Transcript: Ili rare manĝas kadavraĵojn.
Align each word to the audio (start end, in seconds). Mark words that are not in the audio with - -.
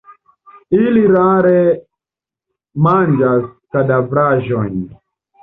Ili 0.77 1.03
rare 1.15 1.59
manĝas 2.87 3.47
kadavraĵojn. 3.77 4.83